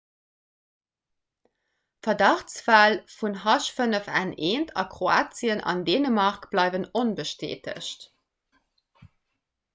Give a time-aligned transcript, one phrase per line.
[2.07, 8.09] verdachtsfäll vun h5n1 a kroatien an dänemark bleiwen onbestätegt